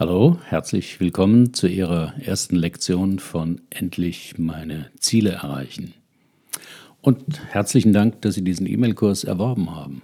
Hallo, 0.00 0.38
herzlich 0.46 0.98
willkommen 0.98 1.52
zu 1.52 1.68
Ihrer 1.68 2.14
ersten 2.18 2.56
Lektion 2.56 3.18
von 3.18 3.60
Endlich 3.68 4.38
meine 4.38 4.86
Ziele 4.98 5.32
erreichen. 5.32 5.92
Und 7.02 7.22
herzlichen 7.52 7.92
Dank, 7.92 8.22
dass 8.22 8.34
Sie 8.34 8.42
diesen 8.42 8.66
E-Mail-Kurs 8.66 9.24
erworben 9.24 9.74
haben. 9.76 10.00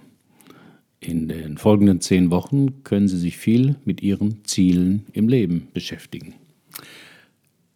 In 0.99 1.27
den 1.27 1.57
folgenden 1.57 1.99
zehn 1.99 2.29
Wochen 2.29 2.83
können 2.83 3.07
Sie 3.07 3.17
sich 3.17 3.37
viel 3.37 3.77
mit 3.85 4.03
Ihren 4.03 4.45
Zielen 4.45 5.07
im 5.13 5.27
Leben 5.27 5.69
beschäftigen. 5.73 6.35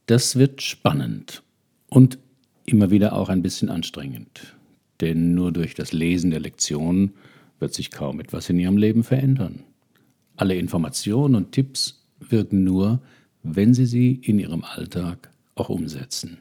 Das 0.06 0.36
wird 0.36 0.62
spannend 0.62 1.42
und 1.90 2.20
immer 2.68 2.92
wieder 2.92 3.14
auch 3.14 3.30
ein 3.30 3.42
bisschen 3.42 3.70
anstrengend, 3.70 4.56
denn 5.00 5.34
nur 5.34 5.52
durch 5.52 5.74
das 5.74 5.92
Lesen 5.92 6.30
der 6.30 6.42
Lektionen 6.42 7.14
wird 7.58 7.74
sich 7.74 7.90
kaum 7.90 8.20
etwas 8.20 8.48
in 8.48 8.60
Ihrem 8.60 8.78
Leben 8.78 9.04
verändern. 9.04 9.64
Alle 10.36 10.54
Informationen 10.54 11.34
und 11.34 11.52
Tipps 11.52 12.01
wirken 12.30 12.64
nur, 12.64 13.02
wenn 13.44 13.74
Sie 13.74 13.86
sie 13.86 14.14
in 14.24 14.40
Ihrem 14.40 14.64
Alltag 14.64 15.32
auch 15.56 15.70
umsetzen. 15.70 16.38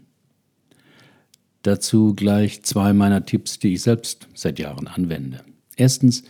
Dazu 1.63 2.15
gleich 2.15 2.63
zwei 2.63 2.93
meiner 2.93 3.27
Tipps, 3.27 3.59
die 3.59 3.75
ich 3.75 3.83
selbst 3.83 4.29
seit 4.35 4.59
Jahren 4.59 4.87
anwende. 4.87 5.43
Erstens, 5.77 6.25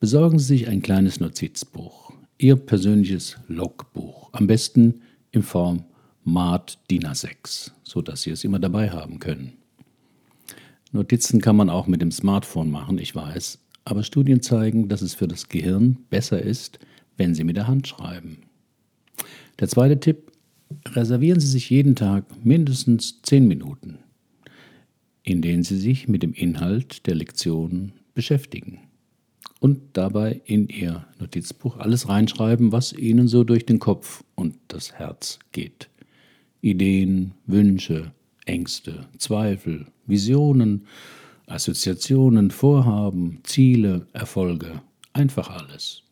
besorgen 0.00 0.38
Sie 0.38 0.46
sich 0.46 0.68
ein 0.68 0.82
kleines 0.82 1.20
Notizbuch, 1.20 2.12
Ihr 2.38 2.56
persönliches 2.56 3.38
Logbuch, 3.48 4.28
am 4.32 4.46
besten 4.46 5.02
in 5.30 5.42
Form 5.42 5.84
Mart 6.24 6.78
DIN 6.90 7.04
A6, 7.04 7.70
sodass 7.84 8.22
Sie 8.22 8.30
es 8.30 8.44
immer 8.44 8.58
dabei 8.58 8.90
haben 8.90 9.20
können. 9.20 9.52
Notizen 10.92 11.40
kann 11.40 11.56
man 11.56 11.70
auch 11.70 11.86
mit 11.86 12.02
dem 12.02 12.10
Smartphone 12.10 12.70
machen, 12.70 12.98
ich 12.98 13.14
weiß, 13.14 13.58
aber 13.84 14.02
Studien 14.02 14.42
zeigen, 14.42 14.88
dass 14.88 15.02
es 15.02 15.14
für 15.14 15.28
das 15.28 15.48
Gehirn 15.48 15.98
besser 16.10 16.42
ist, 16.42 16.80
wenn 17.16 17.34
Sie 17.34 17.44
mit 17.44 17.56
der 17.56 17.68
Hand 17.68 17.86
schreiben. 17.86 18.45
Der 19.58 19.68
zweite 19.68 19.98
Tipp, 19.98 20.32
reservieren 20.88 21.40
Sie 21.40 21.46
sich 21.46 21.70
jeden 21.70 21.94
Tag 21.94 22.24
mindestens 22.44 23.22
zehn 23.22 23.46
Minuten, 23.48 23.98
in 25.22 25.40
denen 25.40 25.62
Sie 25.62 25.78
sich 25.78 26.08
mit 26.08 26.22
dem 26.22 26.34
Inhalt 26.34 27.06
der 27.06 27.14
Lektion 27.14 27.92
beschäftigen 28.14 28.80
und 29.60 29.80
dabei 29.94 30.40
in 30.44 30.68
Ihr 30.68 31.06
Notizbuch 31.18 31.78
alles 31.78 32.08
reinschreiben, 32.08 32.72
was 32.72 32.92
Ihnen 32.92 33.28
so 33.28 33.44
durch 33.44 33.64
den 33.64 33.78
Kopf 33.78 34.24
und 34.34 34.56
das 34.68 34.92
Herz 34.94 35.38
geht. 35.52 35.88
Ideen, 36.60 37.32
Wünsche, 37.46 38.12
Ängste, 38.44 39.06
Zweifel, 39.18 39.86
Visionen, 40.06 40.86
Assoziationen, 41.46 42.50
Vorhaben, 42.50 43.38
Ziele, 43.44 44.06
Erfolge, 44.12 44.82
einfach 45.12 45.48
alles. 45.50 46.02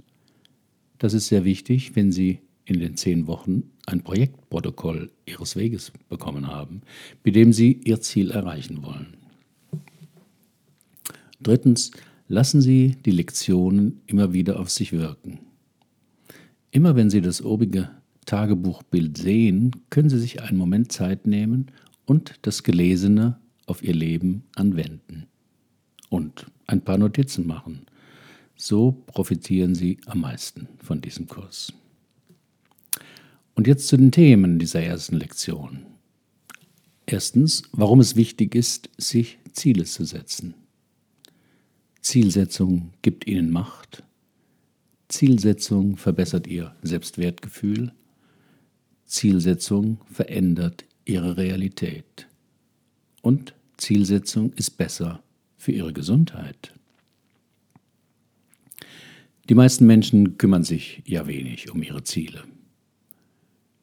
Das 0.98 1.12
ist 1.12 1.26
sehr 1.26 1.44
wichtig, 1.44 1.96
wenn 1.96 2.12
Sie 2.12 2.38
in 2.64 2.80
den 2.80 2.96
zehn 2.96 3.26
Wochen 3.26 3.64
ein 3.86 4.02
Projektprotokoll 4.02 5.10
Ihres 5.26 5.56
Weges 5.56 5.92
bekommen 6.08 6.46
haben, 6.46 6.82
mit 7.22 7.36
dem 7.36 7.52
Sie 7.52 7.80
Ihr 7.84 8.00
Ziel 8.00 8.30
erreichen 8.30 8.82
wollen. 8.82 9.16
Drittens, 11.40 11.90
lassen 12.28 12.62
Sie 12.62 12.96
die 13.04 13.10
Lektionen 13.10 14.00
immer 14.06 14.32
wieder 14.32 14.58
auf 14.58 14.70
sich 14.70 14.92
wirken. 14.92 15.40
Immer 16.70 16.96
wenn 16.96 17.10
Sie 17.10 17.20
das 17.20 17.44
obige 17.44 17.90
Tagebuchbild 18.24 19.18
sehen, 19.18 19.72
können 19.90 20.08
Sie 20.08 20.18
sich 20.18 20.42
einen 20.42 20.56
Moment 20.56 20.90
Zeit 20.90 21.26
nehmen 21.26 21.70
und 22.06 22.34
das 22.42 22.62
Gelesene 22.62 23.38
auf 23.66 23.82
Ihr 23.82 23.94
Leben 23.94 24.44
anwenden 24.54 25.26
und 26.08 26.46
ein 26.66 26.80
paar 26.80 26.98
Notizen 26.98 27.46
machen. 27.46 27.86
So 28.56 28.92
profitieren 29.06 29.74
Sie 29.74 29.98
am 30.06 30.20
meisten 30.20 30.68
von 30.78 31.00
diesem 31.00 31.26
Kurs. 31.26 31.72
Und 33.54 33.66
jetzt 33.66 33.86
zu 33.88 33.96
den 33.96 34.10
Themen 34.10 34.58
dieser 34.58 34.82
ersten 34.82 35.16
Lektion. 35.16 35.86
Erstens, 37.06 37.62
warum 37.72 38.00
es 38.00 38.16
wichtig 38.16 38.54
ist, 38.54 38.90
sich 38.98 39.38
Ziele 39.52 39.84
zu 39.84 40.04
setzen. 40.04 40.54
Zielsetzung 42.00 42.90
gibt 43.02 43.26
ihnen 43.26 43.50
Macht. 43.50 44.02
Zielsetzung 45.08 45.96
verbessert 45.96 46.46
ihr 46.46 46.74
Selbstwertgefühl. 46.82 47.92
Zielsetzung 49.06 49.98
verändert 50.10 50.84
ihre 51.04 51.36
Realität. 51.36 52.26
Und 53.22 53.54
Zielsetzung 53.76 54.52
ist 54.54 54.72
besser 54.76 55.22
für 55.56 55.72
ihre 55.72 55.92
Gesundheit. 55.92 56.74
Die 59.48 59.54
meisten 59.54 59.86
Menschen 59.86 60.38
kümmern 60.38 60.64
sich 60.64 61.02
ja 61.04 61.26
wenig 61.26 61.70
um 61.70 61.82
ihre 61.82 62.02
Ziele. 62.02 62.44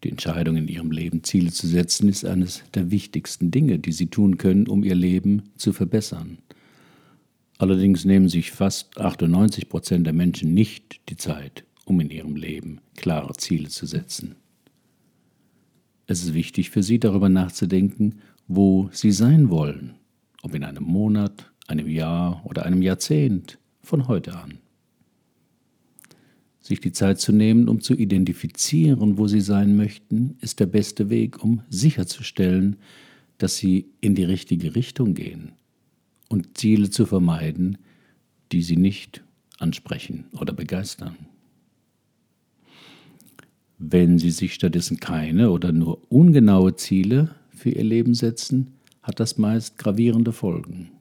Die 0.03 0.09
Entscheidung 0.09 0.57
in 0.57 0.67
ihrem 0.67 0.91
Leben, 0.91 1.23
Ziele 1.23 1.51
zu 1.51 1.67
setzen, 1.67 2.09
ist 2.09 2.25
eines 2.25 2.63
der 2.73 2.89
wichtigsten 2.89 3.51
Dinge, 3.51 3.77
die 3.77 3.91
sie 3.91 4.07
tun 4.07 4.37
können, 4.37 4.67
um 4.67 4.83
ihr 4.83 4.95
Leben 4.95 5.43
zu 5.57 5.73
verbessern. 5.73 6.39
Allerdings 7.59 8.05
nehmen 8.05 8.27
sich 8.27 8.51
fast 8.51 8.99
98 8.99 9.69
Prozent 9.69 10.07
der 10.07 10.13
Menschen 10.13 10.55
nicht 10.55 11.01
die 11.09 11.17
Zeit, 11.17 11.65
um 11.85 11.99
in 11.99 12.09
ihrem 12.09 12.35
Leben 12.35 12.81
klare 12.95 13.33
Ziele 13.33 13.69
zu 13.69 13.85
setzen. 13.85 14.35
Es 16.07 16.23
ist 16.23 16.33
wichtig 16.33 16.71
für 16.71 16.81
sie 16.81 16.99
darüber 16.99 17.29
nachzudenken, 17.29 18.15
wo 18.47 18.89
sie 18.91 19.11
sein 19.11 19.51
wollen, 19.51 19.93
ob 20.41 20.55
in 20.55 20.63
einem 20.63 20.83
Monat, 20.83 21.51
einem 21.67 21.87
Jahr 21.87 22.41
oder 22.43 22.65
einem 22.65 22.81
Jahrzehnt, 22.81 23.59
von 23.83 24.07
heute 24.07 24.35
an 24.35 24.57
sich 26.61 26.79
die 26.79 26.91
Zeit 26.91 27.19
zu 27.19 27.31
nehmen, 27.31 27.67
um 27.67 27.81
zu 27.81 27.95
identifizieren, 27.95 29.17
wo 29.17 29.27
sie 29.27 29.41
sein 29.41 29.75
möchten, 29.75 30.37
ist 30.41 30.59
der 30.59 30.67
beste 30.67 31.09
Weg, 31.09 31.43
um 31.43 31.63
sicherzustellen, 31.69 32.77
dass 33.37 33.57
sie 33.57 33.87
in 33.99 34.15
die 34.15 34.23
richtige 34.23 34.75
Richtung 34.75 35.15
gehen 35.15 35.53
und 36.29 36.57
Ziele 36.57 36.89
zu 36.89 37.05
vermeiden, 37.05 37.77
die 38.51 38.61
sie 38.61 38.77
nicht 38.77 39.23
ansprechen 39.57 40.25
oder 40.33 40.53
begeistern. 40.53 41.15
Wenn 43.83 44.19
Sie 44.19 44.29
sich 44.29 44.53
stattdessen 44.53 44.99
keine 44.99 45.49
oder 45.49 45.71
nur 45.71 46.11
ungenaue 46.11 46.75
Ziele 46.75 47.33
für 47.49 47.71
Ihr 47.71 47.83
Leben 47.83 48.13
setzen, 48.13 48.73
hat 49.01 49.19
das 49.19 49.39
meist 49.39 49.79
gravierende 49.79 50.31
Folgen. 50.31 50.91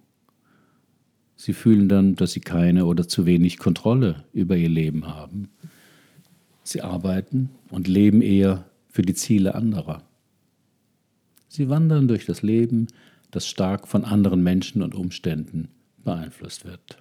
Sie 1.43 1.55
fühlen 1.55 1.89
dann, 1.89 2.17
dass 2.17 2.33
sie 2.33 2.41
keine 2.41 2.85
oder 2.85 3.09
zu 3.09 3.25
wenig 3.25 3.57
Kontrolle 3.57 4.25
über 4.35 4.59
ihr 4.59 4.69
Leben 4.69 5.07
haben. 5.07 5.49
Sie 6.63 6.83
arbeiten 6.83 7.49
und 7.71 7.89
leben 7.89 8.21
eher 8.21 8.67
für 8.91 9.01
die 9.01 9.15
Ziele 9.15 9.55
anderer. 9.55 10.03
Sie 11.49 11.71
wandern 11.71 12.09
durch 12.09 12.27
das 12.27 12.43
Leben, 12.43 12.89
das 13.31 13.49
stark 13.49 13.89
von 13.89 14.05
anderen 14.05 14.43
Menschen 14.43 14.83
und 14.83 14.95
Umständen 14.95 15.69
beeinflusst 16.05 16.67
wird. 16.67 16.99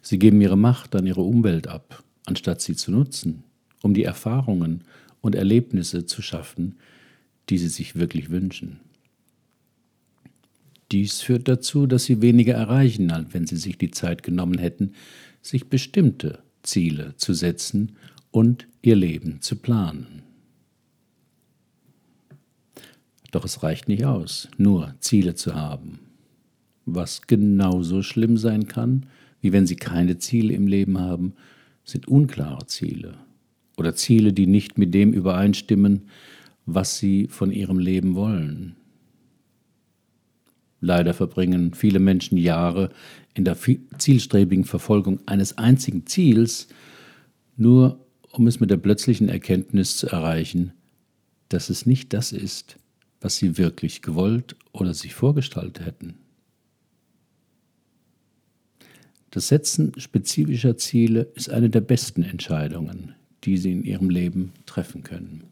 Sie 0.00 0.18
geben 0.18 0.40
ihre 0.40 0.56
Macht 0.56 0.96
an 0.96 1.04
ihre 1.04 1.20
Umwelt 1.20 1.66
ab, 1.66 2.02
anstatt 2.24 2.62
sie 2.62 2.74
zu 2.74 2.90
nutzen, 2.90 3.44
um 3.82 3.92
die 3.92 4.04
Erfahrungen 4.04 4.84
und 5.20 5.34
Erlebnisse 5.34 6.06
zu 6.06 6.22
schaffen, 6.22 6.78
die 7.50 7.58
sie 7.58 7.68
sich 7.68 7.96
wirklich 7.96 8.30
wünschen. 8.30 8.80
Dies 10.90 11.20
führt 11.20 11.48
dazu, 11.48 11.86
dass 11.86 12.04
sie 12.04 12.22
weniger 12.22 12.54
erreichen, 12.54 13.10
als 13.10 13.34
wenn 13.34 13.46
sie 13.46 13.56
sich 13.56 13.76
die 13.76 13.90
Zeit 13.90 14.22
genommen 14.22 14.58
hätten, 14.58 14.92
sich 15.42 15.68
bestimmte 15.68 16.38
Ziele 16.62 17.14
zu 17.16 17.34
setzen 17.34 17.96
und 18.30 18.66
ihr 18.82 18.96
Leben 18.96 19.40
zu 19.40 19.56
planen. 19.56 20.22
Doch 23.30 23.44
es 23.44 23.62
reicht 23.62 23.88
nicht 23.88 24.04
aus, 24.04 24.48
nur 24.56 24.94
Ziele 25.00 25.34
zu 25.34 25.54
haben. 25.54 26.00
Was 26.86 27.22
genauso 27.26 28.02
schlimm 28.02 28.38
sein 28.38 28.66
kann, 28.66 29.06
wie 29.42 29.52
wenn 29.52 29.66
sie 29.66 29.76
keine 29.76 30.18
Ziele 30.18 30.54
im 30.54 30.66
Leben 30.66 30.98
haben, 30.98 31.34
sind 31.84 32.08
unklare 32.08 32.66
Ziele 32.66 33.14
oder 33.76 33.94
Ziele, 33.94 34.32
die 34.32 34.46
nicht 34.46 34.78
mit 34.78 34.94
dem 34.94 35.12
übereinstimmen, 35.12 36.08
was 36.64 36.98
sie 36.98 37.28
von 37.28 37.52
ihrem 37.52 37.78
Leben 37.78 38.14
wollen. 38.14 38.76
Leider 40.80 41.12
verbringen 41.12 41.74
viele 41.74 41.98
Menschen 41.98 42.38
Jahre 42.38 42.90
in 43.34 43.44
der 43.44 43.56
zielstrebigen 43.98 44.64
Verfolgung 44.64 45.20
eines 45.26 45.58
einzigen 45.58 46.06
Ziels, 46.06 46.68
nur 47.56 48.04
um 48.30 48.46
es 48.46 48.60
mit 48.60 48.70
der 48.70 48.76
plötzlichen 48.76 49.28
Erkenntnis 49.28 49.96
zu 49.96 50.06
erreichen, 50.08 50.72
dass 51.48 51.70
es 51.70 51.86
nicht 51.86 52.12
das 52.12 52.32
ist, 52.32 52.76
was 53.20 53.36
sie 53.36 53.58
wirklich 53.58 54.02
gewollt 54.02 54.54
oder 54.72 54.94
sich 54.94 55.14
vorgestellt 55.14 55.84
hätten. 55.84 56.14
Das 59.30 59.48
Setzen 59.48 59.92
spezifischer 59.98 60.76
Ziele 60.76 61.28
ist 61.34 61.50
eine 61.50 61.70
der 61.70 61.80
besten 61.80 62.22
Entscheidungen, 62.22 63.14
die 63.44 63.56
Sie 63.56 63.72
in 63.72 63.84
Ihrem 63.84 64.10
Leben 64.10 64.52
treffen 64.64 65.02
können 65.02 65.42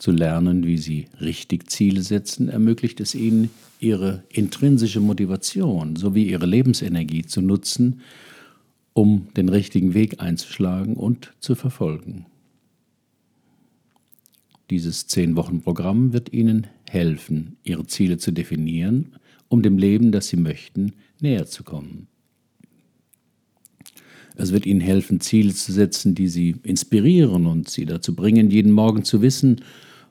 zu 0.00 0.10
lernen, 0.10 0.66
wie 0.66 0.78
sie 0.78 1.06
richtig 1.20 1.70
Ziele 1.70 2.02
setzen, 2.02 2.48
ermöglicht 2.48 3.00
es 3.00 3.14
ihnen, 3.14 3.50
ihre 3.78 4.24
intrinsische 4.30 5.00
Motivation 5.00 5.94
sowie 5.94 6.24
ihre 6.24 6.46
Lebensenergie 6.46 7.24
zu 7.24 7.42
nutzen, 7.42 8.00
um 8.94 9.28
den 9.36 9.48
richtigen 9.48 9.94
Weg 9.94 10.20
einzuschlagen 10.20 10.96
und 10.96 11.32
zu 11.38 11.54
verfolgen. 11.54 12.26
Dieses 14.70 15.06
Zehn-Wochen-Programm 15.06 16.12
wird 16.12 16.32
Ihnen 16.32 16.68
helfen, 16.88 17.56
Ihre 17.64 17.86
Ziele 17.86 18.18
zu 18.18 18.30
definieren, 18.30 19.16
um 19.48 19.62
dem 19.62 19.78
Leben, 19.78 20.12
das 20.12 20.28
Sie 20.28 20.36
möchten, 20.36 20.92
näher 21.20 21.46
zu 21.46 21.64
kommen. 21.64 22.06
Es 24.36 24.52
wird 24.52 24.64
Ihnen 24.64 24.80
helfen, 24.80 25.20
Ziele 25.20 25.52
zu 25.52 25.72
setzen, 25.72 26.14
die 26.14 26.28
Sie 26.28 26.56
inspirieren 26.62 27.46
und 27.46 27.68
Sie 27.68 27.84
dazu 27.84 28.14
bringen, 28.14 28.50
jeden 28.50 28.72
Morgen 28.72 29.04
zu 29.04 29.22
wissen, 29.22 29.60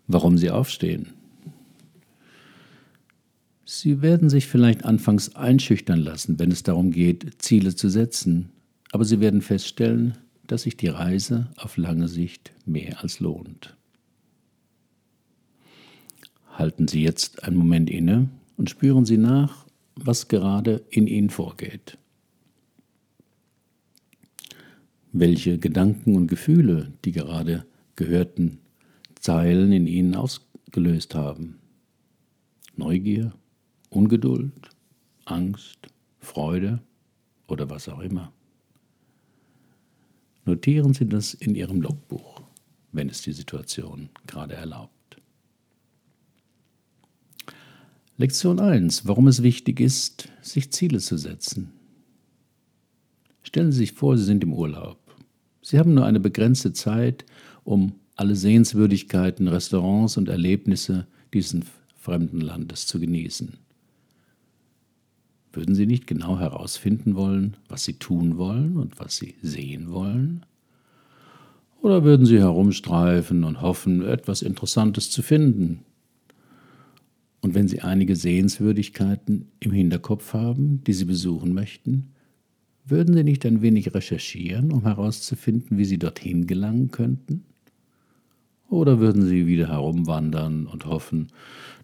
warum 0.10 0.38
Sie 0.38 0.50
aufstehen. 0.50 1.14
Sie 3.64 4.02
werden 4.02 4.30
sich 4.30 4.48
vielleicht 4.48 4.84
anfangs 4.84 5.36
einschüchtern 5.36 6.00
lassen, 6.00 6.40
wenn 6.40 6.52
es 6.52 6.64
darum 6.64 6.92
geht, 6.92 7.42
Ziele 7.42 7.76
zu 7.76 7.88
setzen, 7.88 8.50
aber 8.92 9.06
Sie 9.06 9.20
werden 9.20 9.42
feststellen, 9.42 10.18
dass 10.48 10.64
sich 10.64 10.76
die 10.76 10.88
Reise 10.88 11.52
auf 11.56 11.78
lange 11.78 12.08
Sicht 12.08 12.52
mehr 12.66 13.04
als 13.04 13.20
lohnt. 13.20 13.78
Halten 16.52 16.88
Sie 16.88 17.04
jetzt 17.04 17.44
einen 17.44 17.56
Moment 17.56 17.90
inne 17.92 18.30
und 18.58 18.72
spüren 18.72 19.06
Sie 19.06 19.18
nach, 19.18 19.68
was 19.96 20.28
gerade 20.28 20.82
in 20.90 21.06
Ihnen 21.06 21.30
vorgeht. 21.30 22.00
Welche 25.12 25.60
Gedanken 25.60 26.16
und 26.16 26.28
Gefühle 26.28 26.92
die 27.06 27.12
gerade 27.12 27.66
gehörten 27.96 28.58
Zeilen 29.20 29.72
in 29.72 29.86
Ihnen 29.86 30.16
ausgelöst 30.16 31.14
haben. 31.14 31.60
Neugier, 32.76 33.34
Ungeduld, 33.90 34.70
Angst, 35.26 35.80
Freude 36.20 36.82
oder 37.48 37.70
was 37.70 37.90
auch 37.90 38.00
immer. 38.00 38.32
Notieren 40.46 40.94
Sie 40.94 41.06
das 41.06 41.34
in 41.34 41.54
Ihrem 41.54 41.82
Logbuch, 41.82 42.42
wenn 42.92 43.10
es 43.10 43.22
die 43.22 43.34
Situation 43.34 44.10
gerade 44.26 44.56
erlaubt. 44.56 44.94
Lektion 48.18 48.60
1. 48.60 49.08
Warum 49.08 49.28
es 49.28 49.44
wichtig 49.44 49.80
ist, 49.80 50.30
sich 50.42 50.72
Ziele 50.72 51.00
zu 51.00 51.18
setzen. 51.18 51.72
Stellen 53.44 53.72
Sie 53.72 53.80
sich 53.80 53.94
vor, 53.94 54.18
Sie 54.18 54.26
sind 54.26 54.44
im 54.44 54.54
Urlaub. 54.54 54.98
Sie 55.62 55.80
haben 55.80 55.94
nur 55.94 56.06
eine 56.06 56.20
begrenzte 56.20 56.74
Zeit, 56.74 57.26
um 57.64 57.94
alle 58.20 58.36
Sehenswürdigkeiten, 58.36 59.48
Restaurants 59.48 60.18
und 60.18 60.28
Erlebnisse 60.28 61.08
dieses 61.34 61.62
fremden 61.96 62.42
Landes 62.42 62.86
zu 62.86 63.00
genießen. 63.00 63.54
Würden 65.54 65.74
Sie 65.74 65.86
nicht 65.86 66.06
genau 66.06 66.38
herausfinden 66.38 67.16
wollen, 67.16 67.56
was 67.70 67.86
Sie 67.86 67.94
tun 67.94 68.38
wollen 68.38 68.76
und 68.76 69.00
was 69.00 69.16
Sie 69.16 69.36
sehen 69.42 69.92
wollen? 69.92 70.46
Oder 71.82 72.04
würden 72.04 72.26
Sie 72.26 72.40
herumstreifen 72.40 73.46
und 73.46 73.62
hoffen, 73.62 74.04
etwas 74.04 74.42
Interessantes 74.42 75.10
zu 75.10 75.22
finden? 75.22 75.86
Und 77.40 77.56
wenn 77.56 77.70
Sie 77.70 77.80
einige 77.80 78.18
Sehenswürdigkeiten 78.18 79.48
im 79.62 79.72
Hinterkopf 79.72 80.34
haben, 80.34 80.84
die 80.84 80.94
Sie 80.94 81.06
besuchen 81.06 81.54
möchten, 81.54 82.10
würden 82.86 83.16
Sie 83.16 83.24
nicht 83.24 83.46
ein 83.46 83.62
wenig 83.62 83.94
recherchieren, 83.94 84.74
um 84.74 84.82
herauszufinden, 84.82 85.78
wie 85.78 85.86
Sie 85.86 85.98
dorthin 85.98 86.48
gelangen 86.48 86.92
könnten? 86.92 87.46
Oder 88.70 89.00
würden 89.00 89.26
Sie 89.26 89.48
wieder 89.48 89.68
herumwandern 89.68 90.68
und 90.68 90.86
hoffen, 90.86 91.30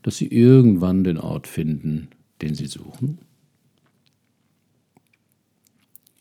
dass 0.03 0.17
Sie 0.17 0.27
irgendwann 0.27 1.03
den 1.03 1.17
Ort 1.17 1.47
finden, 1.47 2.09
den 2.41 2.53
Sie 2.53 2.67
suchen? 2.67 3.19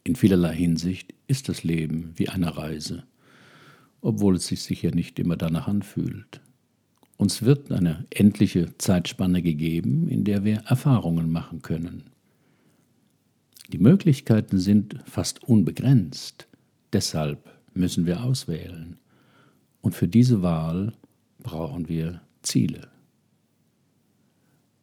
In 0.04 0.16
vielerlei 0.16 0.54
Hinsicht 0.54 1.14
ist 1.26 1.48
das 1.48 1.64
Leben 1.64 2.12
wie 2.16 2.28
eine 2.28 2.56
Reise, 2.56 3.04
obwohl 4.00 4.36
es 4.36 4.46
sich 4.46 4.62
sicher 4.62 4.90
nicht 4.90 5.18
immer 5.18 5.36
danach 5.36 5.68
anfühlt. 5.68 6.40
Uns 7.16 7.42
wird 7.42 7.70
eine 7.70 8.06
endliche 8.10 8.76
Zeitspanne 8.78 9.40
gegeben, 9.40 10.08
in 10.08 10.24
der 10.24 10.44
wir 10.44 10.56
Erfahrungen 10.66 11.30
machen 11.30 11.62
können. 11.62 12.04
Die 13.72 13.78
Möglichkeiten 13.78 14.58
sind 14.58 14.96
fast 15.06 15.42
unbegrenzt, 15.44 16.48
deshalb 16.92 17.50
müssen 17.72 18.04
wir 18.04 18.22
auswählen. 18.22 18.98
Und 19.84 19.94
für 19.94 20.08
diese 20.08 20.40
Wahl 20.40 20.94
brauchen 21.40 21.90
wir 21.90 22.22
Ziele. 22.40 22.88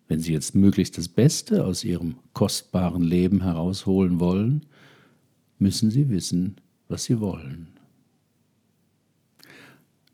Wenn 0.08 0.20
Sie 0.20 0.32
jetzt 0.32 0.54
möglichst 0.54 0.96
das 0.96 1.10
Beste 1.10 1.66
aus 1.66 1.84
Ihrem 1.84 2.18
kostbaren 2.34 3.02
Leben 3.02 3.42
herausholen 3.42 4.20
wollen, 4.20 4.68
müssen 5.58 5.90
sie 5.90 6.10
wissen, 6.10 6.58
was 6.88 7.06
sie 7.06 7.20
wollen. 7.20 7.70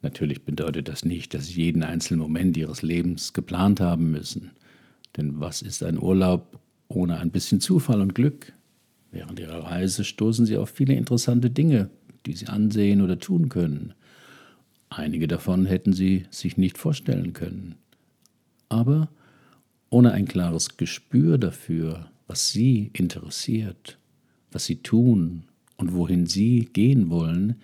Natürlich 0.03 0.45
bedeutet 0.45 0.87
das 0.87 1.03
nicht, 1.03 1.33
dass 1.33 1.47
sie 1.47 1.63
jeden 1.63 1.83
einzelnen 1.83 2.21
Moment 2.21 2.55
ihres 2.55 2.81
Lebens 2.81 3.33
geplant 3.33 3.81
haben 3.81 4.09
müssen. 4.09 4.51
Denn 5.17 5.41
was 5.41 5.63
ist 5.63 5.83
ein 5.83 6.01
Urlaub 6.01 6.61
ohne 6.87 7.17
ein 7.17 7.31
bisschen 7.31 7.59
Zufall 7.59 7.99
und 7.99 8.15
Glück? 8.15 8.53
Während 9.11 9.37
ihrer 9.37 9.65
Reise 9.65 10.05
stoßen 10.05 10.45
sie 10.45 10.55
auf 10.55 10.69
viele 10.69 10.93
interessante 10.93 11.49
Dinge, 11.49 11.89
die 12.25 12.37
sie 12.37 12.47
ansehen 12.47 13.01
oder 13.01 13.19
tun 13.19 13.49
können. 13.49 13.93
Einige 14.89 15.27
davon 15.27 15.65
hätten 15.65 15.93
sie 15.93 16.25
sich 16.31 16.57
nicht 16.57 16.77
vorstellen 16.77 17.33
können. 17.33 17.75
Aber 18.69 19.09
ohne 19.89 20.11
ein 20.11 20.27
klares 20.27 20.77
Gespür 20.77 21.37
dafür, 21.37 22.09
was 22.27 22.51
sie 22.51 22.91
interessiert, 22.93 23.97
was 24.51 24.65
sie 24.65 24.77
tun 24.77 25.43
und 25.77 25.93
wohin 25.93 26.25
sie 26.25 26.69
gehen 26.71 27.09
wollen, 27.09 27.55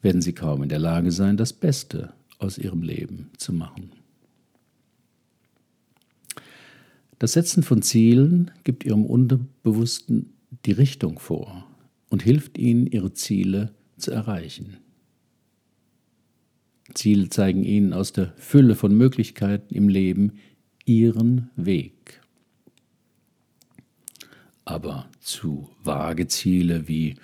werden 0.00 0.22
sie 0.22 0.32
kaum 0.32 0.62
in 0.62 0.68
der 0.68 0.78
Lage 0.78 1.12
sein, 1.12 1.36
das 1.36 1.52
Beste 1.52 2.12
aus 2.38 2.56
ihrem 2.56 2.82
Leben 2.82 3.30
zu 3.36 3.52
machen. 3.52 3.90
Das 7.18 7.32
Setzen 7.32 7.64
von 7.64 7.82
Zielen 7.82 8.52
gibt 8.62 8.84
ihrem 8.84 9.04
Unterbewussten 9.04 10.32
die 10.64 10.72
Richtung 10.72 11.18
vor 11.18 11.66
und 12.10 12.22
hilft 12.22 12.58
ihnen, 12.58 12.86
ihre 12.86 13.12
Ziele 13.12 13.74
zu 13.96 14.12
erreichen. 14.12 14.76
Ziele 16.94 17.28
zeigen 17.28 17.64
ihnen 17.64 17.92
aus 17.92 18.12
der 18.12 18.32
Fülle 18.36 18.74
von 18.74 18.96
Möglichkeiten 18.96 19.74
im 19.74 19.88
Leben 19.88 20.38
ihren 20.84 21.50
Weg 21.56 22.20
aber 24.68 25.08
zu 25.20 25.70
vage 25.82 26.28
Ziele 26.28 26.88
wie 26.88 27.14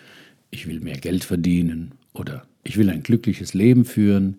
ich 0.51 0.67
will 0.67 0.81
mehr 0.81 0.97
Geld 0.97 1.25
verdienen 1.25 1.93
oder 2.15 2.47
ich 2.63 2.79
will 2.79 2.89
ein 2.89 3.03
glückliches 3.03 3.53
Leben 3.53 3.85
führen, 3.85 4.39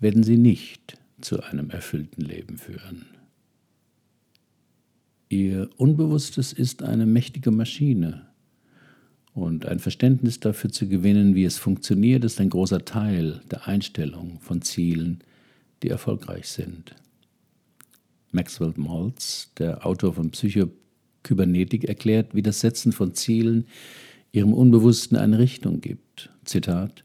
werden 0.00 0.24
sie 0.24 0.36
nicht 0.36 0.98
zu 1.20 1.40
einem 1.42 1.70
erfüllten 1.70 2.22
Leben 2.22 2.58
führen. 2.58 3.06
Ihr 5.28 5.70
Unbewusstes 5.76 6.52
ist 6.52 6.82
eine 6.82 7.06
mächtige 7.06 7.52
Maschine 7.52 8.27
und 9.40 9.66
ein 9.66 9.78
Verständnis 9.78 10.40
dafür 10.40 10.70
zu 10.70 10.88
gewinnen, 10.88 11.34
wie 11.34 11.44
es 11.44 11.58
funktioniert, 11.58 12.24
ist 12.24 12.40
ein 12.40 12.50
großer 12.50 12.84
Teil 12.84 13.40
der 13.50 13.66
Einstellung 13.66 14.38
von 14.40 14.62
Zielen, 14.62 15.20
die 15.82 15.88
erfolgreich 15.88 16.48
sind. 16.48 16.94
Maxwell 18.32 18.74
Maltz, 18.76 19.50
der 19.58 19.86
Autor 19.86 20.14
von 20.14 20.30
Psycho 20.30 20.70
Kybernetik 21.22 21.84
erklärt, 21.84 22.34
wie 22.34 22.42
das 22.42 22.60
Setzen 22.60 22.92
von 22.92 23.14
Zielen 23.14 23.66
ihrem 24.32 24.52
Unbewussten 24.52 25.16
eine 25.16 25.38
Richtung 25.38 25.80
gibt. 25.80 26.30
Zitat: 26.44 27.02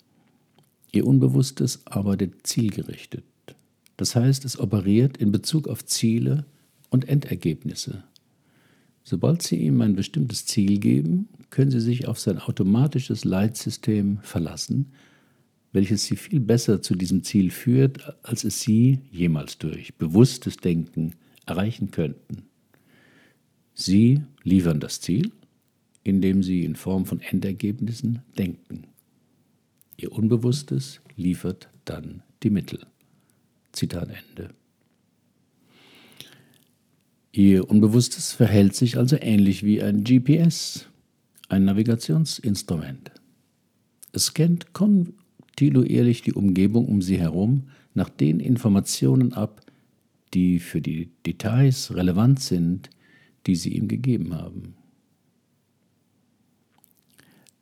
Ihr 0.91 1.07
Unbewusstes 1.07 1.81
arbeitet 1.85 2.45
zielgerichtet. 2.45 3.23
Das 3.97 4.15
heißt, 4.15 4.45
es 4.45 4.59
operiert 4.59 5.17
in 5.17 5.31
Bezug 5.31 5.67
auf 5.67 5.85
Ziele 5.85 6.45
und 6.89 7.07
Endergebnisse. 7.07 8.03
Sobald 9.03 9.41
Sie 9.41 9.57
ihm 9.57 9.81
ein 9.81 9.95
bestimmtes 9.95 10.45
Ziel 10.45 10.79
geben, 10.79 11.27
können 11.49 11.71
Sie 11.71 11.81
sich 11.81 12.07
auf 12.07 12.19
sein 12.19 12.39
automatisches 12.39 13.25
Leitsystem 13.25 14.19
verlassen, 14.21 14.93
welches 15.73 16.05
Sie 16.05 16.15
viel 16.15 16.39
besser 16.39 16.81
zu 16.81 16.95
diesem 16.95 17.23
Ziel 17.23 17.51
führt, 17.51 18.17
als 18.23 18.43
es 18.43 18.61
Sie 18.61 18.99
jemals 19.11 19.57
durch 19.57 19.95
bewusstes 19.95 20.57
Denken 20.57 21.15
erreichen 21.45 21.91
könnten. 21.91 22.43
Sie 23.73 24.21
liefern 24.43 24.79
das 24.79 25.01
Ziel, 25.01 25.31
indem 26.03 26.43
Sie 26.43 26.63
in 26.63 26.75
Form 26.75 27.05
von 27.05 27.19
Endergebnissen 27.19 28.21
denken. 28.37 28.87
Ihr 29.97 30.11
Unbewusstes 30.11 31.01
liefert 31.15 31.69
dann 31.85 32.23
die 32.43 32.49
Mittel. 32.49 32.79
Zitat 33.71 34.09
Ende. 34.09 34.53
Ihr 37.35 37.67
Unbewusstes 37.67 38.31
verhält 38.31 38.75
sich 38.75 38.95
also 38.95 39.17
ähnlich 39.19 39.63
wie 39.63 39.81
ein 39.81 40.03
GPS, 40.03 40.85
ein 41.49 41.65
Navigationsinstrument. 41.65 43.09
Es 44.11 44.25
scannt 44.27 44.73
kontinuierlich 44.73 46.21
die 46.21 46.33
Umgebung 46.33 46.87
um 46.87 47.01
Sie 47.01 47.19
herum 47.19 47.69
nach 47.95 48.09
den 48.09 48.39
Informationen 48.39 49.33
ab, 49.33 49.61
die 50.35 50.59
für 50.59 50.79
die 50.79 51.09
Details 51.25 51.95
relevant 51.95 52.39
sind, 52.39 52.91
die 53.47 53.55
sie 53.55 53.73
ihm 53.73 53.87
gegeben 53.87 54.35
haben. 54.35 54.75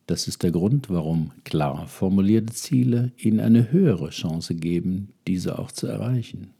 Das 0.06 0.28
ist 0.28 0.42
der 0.42 0.50
Grund, 0.50 0.90
warum 0.90 1.32
klar 1.44 1.86
formulierte 1.86 2.52
Ziele 2.52 3.12
Ihnen 3.16 3.40
eine 3.40 3.72
höhere 3.72 4.10
Chance 4.10 4.54
geben, 4.54 5.14
diese 5.26 5.58
auch 5.58 5.72
zu 5.72 5.86
erreichen. 5.86 6.50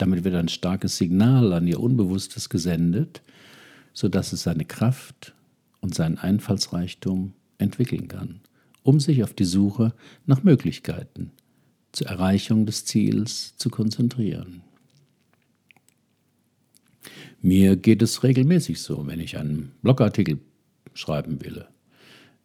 Damit 0.00 0.24
wird 0.24 0.34
ein 0.34 0.48
starkes 0.48 0.96
Signal 0.96 1.52
an 1.52 1.66
Ihr 1.66 1.78
Unbewusstes 1.78 2.48
gesendet, 2.48 3.20
sodass 3.92 4.32
es 4.32 4.44
seine 4.44 4.64
Kraft 4.64 5.34
und 5.82 5.94
seinen 5.94 6.16
Einfallsreichtum 6.16 7.34
entwickeln 7.58 8.08
kann, 8.08 8.40
um 8.82 8.98
sich 8.98 9.22
auf 9.22 9.34
die 9.34 9.44
Suche 9.44 9.92
nach 10.24 10.42
Möglichkeiten 10.42 11.32
zur 11.92 12.06
Erreichung 12.06 12.64
des 12.64 12.86
Ziels 12.86 13.58
zu 13.58 13.68
konzentrieren. 13.68 14.62
Mir 17.42 17.76
geht 17.76 18.00
es 18.00 18.22
regelmäßig 18.22 18.80
so, 18.80 19.06
wenn 19.06 19.20
ich 19.20 19.36
einen 19.36 19.72
Blogartikel 19.82 20.38
schreiben 20.94 21.44
will. 21.44 21.66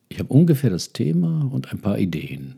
Ich 0.10 0.20
habe 0.20 0.34
ungefähr 0.34 0.72
das 0.72 0.92
Thema 0.92 1.50
und 1.54 1.72
ein 1.72 1.80
paar 1.80 2.00
Ideen. 2.00 2.56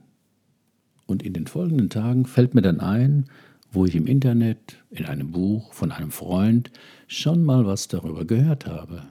Und 1.06 1.22
in 1.22 1.34
den 1.34 1.46
folgenden 1.46 1.92
Tagen 1.92 2.26
fällt 2.26 2.56
mir 2.56 2.64
dann 2.64 2.80
ein, 2.80 3.26
wo 3.72 3.86
ich 3.86 3.96
im 3.96 4.08
Internet, 4.08 4.78
in 4.90 5.06
einem 5.06 5.32
Buch 5.32 5.74
von 5.74 5.92
einem 5.92 6.12
Freund 6.12 6.72
schon 7.08 7.44
mal 7.44 7.66
was 7.66 7.88
darüber 7.88 8.26
gehört 8.26 8.66
habe. 8.66 9.04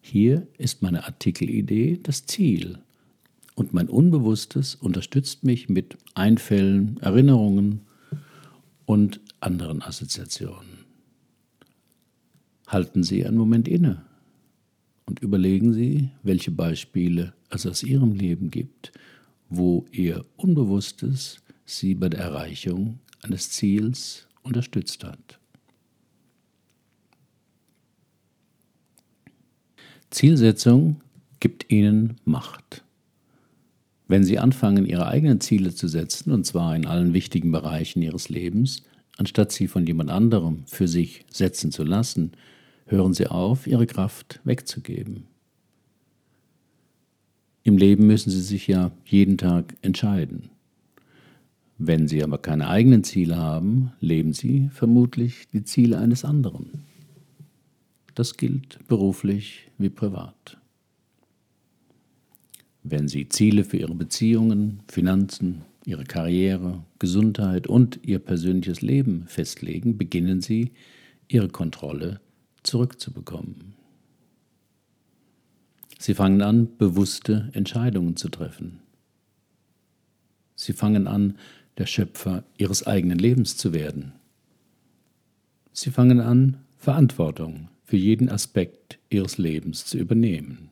Hier 0.00 0.46
ist 0.58 0.82
meine 0.82 1.04
Artikelidee 1.04 2.00
das 2.02 2.26
Ziel 2.26 2.78
und 3.54 3.74
mein 3.74 3.88
Unbewusstes 3.88 4.74
unterstützt 4.74 5.44
mich 5.44 5.68
mit 5.68 5.98
Einfällen, 6.14 6.98
Erinnerungen 7.00 7.82
und 8.86 9.20
anderen 9.40 9.82
Assoziationen. 9.82 10.86
Halten 12.66 13.02
Sie 13.02 13.26
einen 13.26 13.36
Moment 13.36 13.68
inne 13.68 14.04
und 15.06 15.20
überlegen 15.20 15.72
Sie, 15.72 16.08
welche 16.22 16.50
Beispiele 16.52 17.34
es 17.50 17.66
aus 17.66 17.82
Ihrem 17.82 18.14
Leben 18.14 18.50
gibt, 18.50 18.92
wo 19.48 19.84
Ihr 19.92 20.24
Unbewusstes 20.36 21.42
Sie 21.64 21.94
bei 21.94 22.08
der 22.08 22.20
Erreichung 22.20 23.00
eines 23.22 23.50
Ziels 23.50 24.26
unterstützt 24.42 25.04
hat. 25.04 25.38
Zielsetzung 30.10 31.00
gibt 31.38 31.70
Ihnen 31.70 32.16
Macht. 32.24 32.84
Wenn 34.08 34.24
Sie 34.24 34.38
anfangen, 34.38 34.86
Ihre 34.86 35.06
eigenen 35.06 35.40
Ziele 35.40 35.72
zu 35.72 35.86
setzen, 35.86 36.32
und 36.32 36.44
zwar 36.44 36.74
in 36.74 36.86
allen 36.86 37.12
wichtigen 37.12 37.52
Bereichen 37.52 38.02
Ihres 38.02 38.28
Lebens, 38.28 38.82
anstatt 39.16 39.52
sie 39.52 39.68
von 39.68 39.86
jemand 39.86 40.10
anderem 40.10 40.64
für 40.66 40.88
sich 40.88 41.24
setzen 41.30 41.70
zu 41.70 41.84
lassen, 41.84 42.32
hören 42.86 43.14
Sie 43.14 43.28
auf, 43.28 43.66
Ihre 43.66 43.86
Kraft 43.86 44.40
wegzugeben. 44.42 45.28
Im 47.62 47.76
Leben 47.76 48.06
müssen 48.06 48.30
Sie 48.30 48.40
sich 48.40 48.66
ja 48.66 48.90
jeden 49.04 49.38
Tag 49.38 49.76
entscheiden. 49.82 50.50
Wenn 51.82 52.08
Sie 52.08 52.22
aber 52.22 52.36
keine 52.36 52.68
eigenen 52.68 53.04
Ziele 53.04 53.38
haben, 53.38 53.92
leben 54.00 54.34
Sie 54.34 54.68
vermutlich 54.70 55.48
die 55.48 55.64
Ziele 55.64 55.96
eines 55.96 56.26
anderen. 56.26 56.84
Das 58.14 58.36
gilt 58.36 58.86
beruflich 58.86 59.70
wie 59.78 59.88
privat. 59.88 60.58
Wenn 62.82 63.08
Sie 63.08 63.30
Ziele 63.30 63.64
für 63.64 63.78
Ihre 63.78 63.94
Beziehungen, 63.94 64.80
Finanzen, 64.88 65.62
Ihre 65.86 66.04
Karriere, 66.04 66.84
Gesundheit 66.98 67.66
und 67.66 67.98
Ihr 68.02 68.18
persönliches 68.18 68.82
Leben 68.82 69.24
festlegen, 69.26 69.96
beginnen 69.96 70.42
Sie, 70.42 70.72
Ihre 71.28 71.48
Kontrolle 71.48 72.20
zurückzubekommen. 72.62 73.72
Sie 75.98 76.12
fangen 76.12 76.42
an, 76.42 76.76
bewusste 76.76 77.48
Entscheidungen 77.54 78.16
zu 78.16 78.28
treffen. 78.28 78.80
Sie 80.56 80.74
fangen 80.74 81.06
an, 81.06 81.38
der 81.78 81.86
Schöpfer 81.86 82.44
ihres 82.58 82.86
eigenen 82.86 83.18
Lebens 83.18 83.56
zu 83.56 83.72
werden. 83.72 84.12
Sie 85.72 85.90
fangen 85.90 86.20
an, 86.20 86.58
Verantwortung 86.78 87.68
für 87.84 87.96
jeden 87.96 88.28
Aspekt 88.28 88.98
ihres 89.08 89.38
Lebens 89.38 89.84
zu 89.84 89.98
übernehmen. 89.98 90.70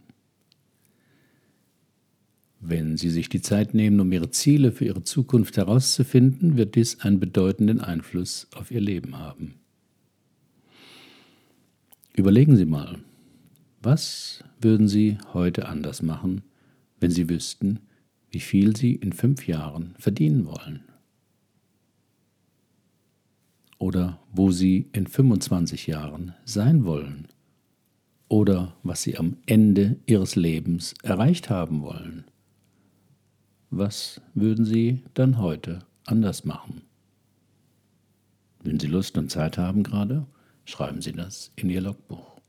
Wenn 2.61 2.97
Sie 2.97 3.11
sich 3.11 3.29
die 3.29 3.41
Zeit 3.41 3.75
nehmen, 3.75 4.01
um 4.01 4.11
Ihre 4.11 4.31
Ziele 4.31 4.73
für 4.73 4.85
Ihre 4.85 5.05
Zukunft 5.05 5.57
herauszufinden, 5.57 6.57
wird 6.57 6.75
dies 6.75 7.01
einen 7.01 7.21
bedeutenden 7.21 7.81
Einfluss 7.81 8.49
auf 8.55 8.71
Ihr 8.71 8.81
Leben 8.81 9.19
haben. 9.19 9.55
Überlegen 12.15 12.57
Sie 12.57 12.65
mal, 12.65 12.99
was 13.81 14.43
würden 14.61 14.89
Sie 14.89 15.19
heute 15.33 15.69
anders 15.69 16.03
machen, 16.03 16.43
wenn 16.99 17.13
Sie 17.13 17.29
wüssten, 17.29 17.79
wie 18.31 18.41
viel 18.41 18.77
Sie 18.77 18.95
in 18.95 19.13
fünf 19.13 19.47
Jahren 19.47 19.95
verdienen 19.99 20.45
wollen? 20.45 20.88
Oder 23.79 24.19
wo 24.33 24.51
Sie 24.51 24.89
in 24.93 25.07
25 25.07 25.87
Jahren 25.87 26.35
sein 26.45 26.85
wollen? 26.85 27.29
Oder 28.29 28.77
was 28.83 29.03
Sie 29.03 29.17
am 29.17 29.37
Ende 29.47 29.97
Ihres 30.07 30.37
Lebens 30.37 30.95
erreicht 31.03 31.49
haben 31.49 31.83
wollen? 31.83 32.25
Was 33.71 34.21
würden 34.35 34.65
Sie 34.65 35.05
dann 35.15 35.39
heute 35.39 35.81
anders 36.05 36.45
machen? 36.45 36.83
Wenn 38.63 38.81
Sie 38.81 38.89
Lust 38.89 39.17
und 39.17 39.31
Zeit 39.31 39.57
haben 39.57 39.83
gerade, 39.83 40.27
schreiben 40.65 41.01
Sie 41.01 41.13
das 41.13 41.53
in 41.57 41.71
Ihr 41.71 41.81
Logbuch. 41.81 42.41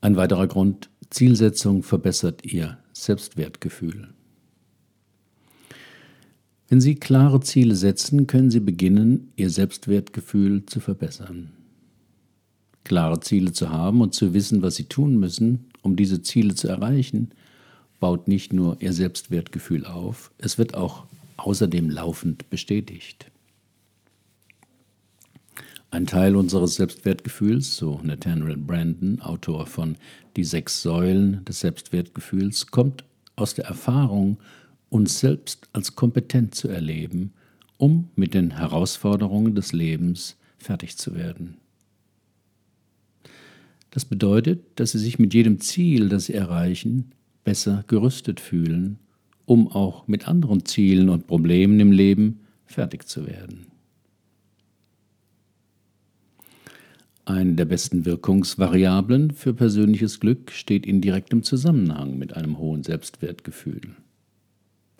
Ein 0.00 0.16
weiterer 0.16 0.46
Grund, 0.46 0.90
Zielsetzung 1.10 1.82
verbessert 1.82 2.44
Ihr 2.44 2.78
Selbstwertgefühl. 2.92 4.12
Wenn 6.68 6.80
Sie 6.80 6.94
klare 6.94 7.40
Ziele 7.40 7.74
setzen, 7.74 8.26
können 8.26 8.50
Sie 8.50 8.60
beginnen, 8.60 9.32
Ihr 9.36 9.50
Selbstwertgefühl 9.50 10.64
zu 10.66 10.80
verbessern. 10.80 11.50
Klare 12.84 13.20
Ziele 13.20 13.52
zu 13.52 13.70
haben 13.70 14.00
und 14.00 14.14
zu 14.14 14.34
wissen, 14.34 14.62
was 14.62 14.76
Sie 14.76 14.84
tun 14.84 15.18
müssen, 15.18 15.66
um 15.82 15.96
diese 15.96 16.22
Ziele 16.22 16.54
zu 16.54 16.68
erreichen, 16.68 17.30
baut 18.00 18.28
nicht 18.28 18.52
nur 18.52 18.76
ihr 18.80 18.92
Selbstwertgefühl 18.92 19.86
auf, 19.86 20.30
es 20.38 20.58
wird 20.58 20.74
auch 20.74 21.04
außerdem 21.36 21.88
laufend 21.90 22.50
bestätigt. 22.50 23.30
Ein 25.90 26.06
Teil 26.06 26.36
unseres 26.36 26.74
Selbstwertgefühls, 26.74 27.76
so 27.76 28.00
Nathaniel 28.02 28.56
Brandon, 28.56 29.20
Autor 29.20 29.66
von 29.66 29.96
Die 30.36 30.44
sechs 30.44 30.82
Säulen 30.82 31.44
des 31.44 31.60
Selbstwertgefühls, 31.60 32.66
kommt 32.66 33.04
aus 33.36 33.54
der 33.54 33.66
Erfahrung, 33.66 34.38
uns 34.94 35.18
selbst 35.18 35.68
als 35.72 35.96
kompetent 35.96 36.54
zu 36.54 36.68
erleben, 36.68 37.32
um 37.78 38.10
mit 38.14 38.32
den 38.32 38.52
Herausforderungen 38.52 39.56
des 39.56 39.72
Lebens 39.72 40.36
fertig 40.56 40.96
zu 40.96 41.16
werden. 41.16 41.56
Das 43.90 44.04
bedeutet, 44.04 44.62
dass 44.76 44.92
sie 44.92 45.00
sich 45.00 45.18
mit 45.18 45.34
jedem 45.34 45.58
Ziel, 45.58 46.08
das 46.08 46.26
sie 46.26 46.34
erreichen, 46.34 47.10
besser 47.42 47.82
gerüstet 47.88 48.38
fühlen, 48.38 49.00
um 49.46 49.66
auch 49.66 50.06
mit 50.06 50.28
anderen 50.28 50.64
Zielen 50.64 51.08
und 51.08 51.26
Problemen 51.26 51.80
im 51.80 51.90
Leben 51.90 52.40
fertig 52.64 53.08
zu 53.08 53.26
werden. 53.26 53.66
Eine 57.24 57.54
der 57.54 57.64
besten 57.64 58.04
Wirkungsvariablen 58.04 59.32
für 59.32 59.54
persönliches 59.54 60.20
Glück 60.20 60.52
steht 60.52 60.86
in 60.86 61.00
direktem 61.00 61.42
Zusammenhang 61.42 62.16
mit 62.16 62.36
einem 62.36 62.58
hohen 62.58 62.84
Selbstwertgefühl. 62.84 63.96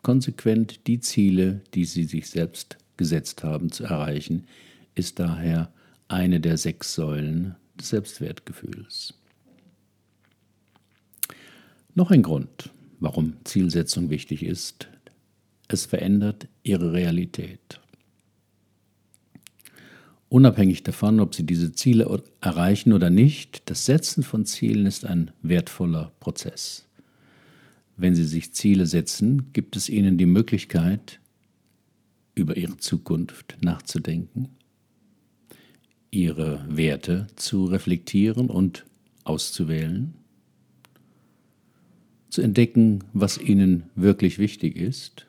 Konsequent 0.05 0.87
die 0.87 1.01
Ziele, 1.01 1.63
die 1.75 1.85
Sie 1.85 2.05
sich 2.05 2.29
selbst 2.29 2.77
gesetzt 2.97 3.43
haben, 3.43 3.73
zu 3.73 3.83
erreichen, 3.83 4.47
ist 4.95 5.19
daher 5.19 5.73
eine 6.07 6.39
der 6.39 6.59
sechs 6.59 6.95
Säulen 6.95 7.57
des 7.75 7.89
Selbstwertgefühls. 7.89 9.15
Noch 11.97 12.13
ein 12.13 12.23
Grund, 12.23 12.71
warum 13.01 13.35
Zielsetzung 13.45 14.11
wichtig 14.11 14.45
ist. 14.45 14.89
Es 15.67 15.87
verändert 15.87 16.49
ihre 16.63 16.93
Realität. 16.93 17.81
Unabhängig 20.29 20.83
davon, 20.83 21.21
ob 21.21 21.35
Sie 21.35 21.47
diese 21.47 21.73
Ziele 21.73 22.23
erreichen 22.41 22.93
oder 22.93 23.09
nicht, 23.09 23.63
das 23.71 23.87
Setzen 23.87 24.23
von 24.23 24.45
Zielen 24.45 24.85
ist 24.85 25.05
ein 25.05 25.31
wertvoller 25.43 26.13
Prozess. 26.21 26.85
Wenn 27.97 28.15
Sie 28.15 28.25
sich 28.25 28.53
Ziele 28.53 28.87
setzen, 28.87 29.53
gibt 29.53 29.77
es 29.77 29.89
Ihnen 29.89 30.19
die 30.19 30.27
Möglichkeit, 30.27 31.21
über 32.35 32.57
Ihre 32.57 32.77
Zukunft 32.79 33.57
nachzudenken, 33.63 34.49
Ihre 36.11 36.65
Werte 36.69 37.29
zu 37.37 37.67
reflektieren 37.67 38.51
und 38.51 38.85
auszuwählen 39.25 40.15
zu 42.35 42.43
entdecken, 42.43 43.05
was 43.13 43.39
ihnen 43.39 43.85
wirklich 43.95 44.41
wichtig 44.41 44.75
ist 44.75 45.25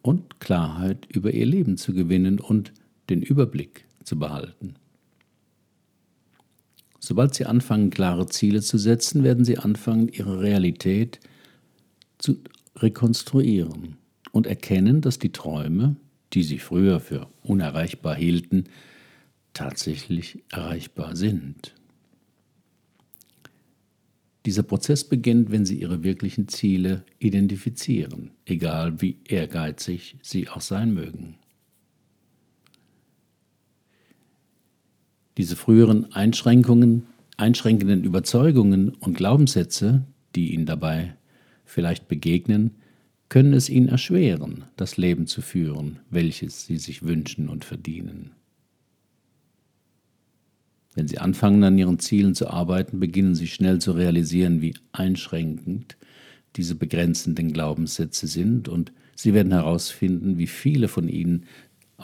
und 0.00 0.40
Klarheit 0.40 1.06
über 1.10 1.30
ihr 1.34 1.44
Leben 1.44 1.76
zu 1.76 1.92
gewinnen 1.92 2.40
und 2.40 2.72
den 3.10 3.20
Überblick 3.20 3.84
zu 4.02 4.18
behalten. 4.18 4.76
Sobald 7.04 7.34
Sie 7.34 7.46
anfangen, 7.46 7.90
klare 7.90 8.26
Ziele 8.26 8.62
zu 8.62 8.78
setzen, 8.78 9.24
werden 9.24 9.44
Sie 9.44 9.58
anfangen, 9.58 10.06
Ihre 10.06 10.40
Realität 10.40 11.18
zu 12.18 12.36
rekonstruieren 12.76 13.96
und 14.30 14.46
erkennen, 14.46 15.00
dass 15.00 15.18
die 15.18 15.32
Träume, 15.32 15.96
die 16.32 16.44
Sie 16.44 16.60
früher 16.60 17.00
für 17.00 17.26
unerreichbar 17.42 18.14
hielten, 18.14 18.66
tatsächlich 19.52 20.44
erreichbar 20.48 21.16
sind. 21.16 21.74
Dieser 24.46 24.62
Prozess 24.62 25.02
beginnt, 25.02 25.50
wenn 25.50 25.66
Sie 25.66 25.80
Ihre 25.80 26.04
wirklichen 26.04 26.46
Ziele 26.46 27.04
identifizieren, 27.18 28.30
egal 28.46 29.00
wie 29.02 29.18
ehrgeizig 29.24 30.18
sie 30.22 30.48
auch 30.48 30.60
sein 30.60 30.94
mögen. 30.94 31.34
Diese 35.38 35.56
früheren 35.56 36.12
Einschränkungen, 36.12 37.06
einschränkenden 37.36 38.04
Überzeugungen 38.04 38.90
und 38.90 39.16
Glaubenssätze, 39.16 40.04
die 40.34 40.52
Ihnen 40.52 40.66
dabei 40.66 41.16
vielleicht 41.64 42.08
begegnen, 42.08 42.72
können 43.28 43.54
es 43.54 43.70
Ihnen 43.70 43.88
erschweren, 43.88 44.64
das 44.76 44.98
Leben 44.98 45.26
zu 45.26 45.40
führen, 45.40 46.00
welches 46.10 46.66
Sie 46.66 46.76
sich 46.76 47.02
wünschen 47.02 47.48
und 47.48 47.64
verdienen. 47.64 48.32
Wenn 50.94 51.08
Sie 51.08 51.16
anfangen, 51.16 51.64
an 51.64 51.78
Ihren 51.78 51.98
Zielen 51.98 52.34
zu 52.34 52.48
arbeiten, 52.48 53.00
beginnen 53.00 53.34
Sie 53.34 53.46
schnell 53.46 53.80
zu 53.80 53.92
realisieren, 53.92 54.60
wie 54.60 54.74
einschränkend 54.92 55.96
diese 56.56 56.74
begrenzenden 56.74 57.54
Glaubenssätze 57.54 58.26
sind 58.26 58.68
und 58.68 58.92
Sie 59.16 59.32
werden 59.32 59.52
herausfinden, 59.52 60.36
wie 60.36 60.46
viele 60.46 60.88
von 60.88 61.08
ihnen 61.08 61.44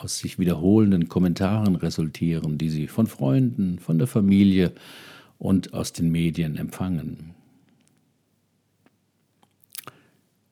aus 0.03 0.19
sich 0.19 0.39
wiederholenden 0.39 1.09
Kommentaren 1.09 1.77
resultieren, 1.77 2.59
die 2.59 2.71
Sie 2.71 2.87
von 2.87 3.07
Freunden, 3.07 3.79
von 3.79 3.99
der 3.99 4.07
Familie 4.07 4.73
und 5.39 5.75
aus 5.75 5.93
den 5.93 6.11
Medien 6.11 6.57
empfangen. 6.57 7.35